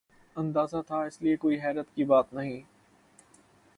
[0.35, 2.59] اندازہ تھا، اس لئے کوئی حیرت کی بات نہیں۔